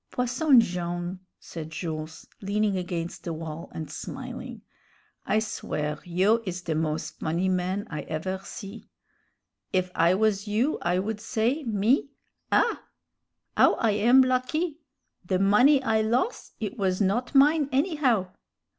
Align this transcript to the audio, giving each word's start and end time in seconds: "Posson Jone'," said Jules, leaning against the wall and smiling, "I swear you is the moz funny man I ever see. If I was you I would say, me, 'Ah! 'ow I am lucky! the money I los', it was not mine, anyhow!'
"Posson 0.09 0.59
Jone'," 0.61 1.19
said 1.39 1.69
Jules, 1.69 2.25
leaning 2.41 2.75
against 2.75 3.23
the 3.23 3.33
wall 3.33 3.69
and 3.71 3.91
smiling, 3.91 4.63
"I 5.27 5.37
swear 5.37 5.99
you 6.03 6.41
is 6.43 6.63
the 6.63 6.73
moz 6.73 7.13
funny 7.19 7.47
man 7.47 7.85
I 7.87 8.01
ever 8.09 8.39
see. 8.43 8.89
If 9.71 9.91
I 9.93 10.15
was 10.15 10.47
you 10.47 10.79
I 10.81 10.97
would 10.97 11.19
say, 11.21 11.61
me, 11.65 12.09
'Ah! 12.51 12.81
'ow 13.55 13.75
I 13.75 13.91
am 13.91 14.21
lucky! 14.21 14.79
the 15.23 15.37
money 15.37 15.83
I 15.83 16.01
los', 16.01 16.53
it 16.59 16.77
was 16.79 16.99
not 16.99 17.35
mine, 17.35 17.69
anyhow!' 17.71 18.31